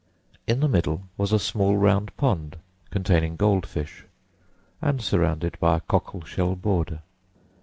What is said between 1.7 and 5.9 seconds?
round pond containing gold fish and surrounded by a